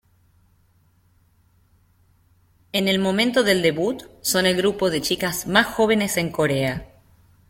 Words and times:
En 2.73 2.87
el 2.87 2.97
momento 2.97 3.43
del 3.43 3.61
debut, 3.61 4.01
son 4.21 4.47
el 4.47 4.57
grupo 4.57 4.89
de 4.89 4.99
chicas 5.03 5.45
más 5.45 5.67
jóvenes 5.67 6.17
en 6.17 6.31
Corea. 6.31 6.87